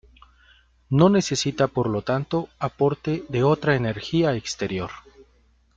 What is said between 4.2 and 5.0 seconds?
exterior.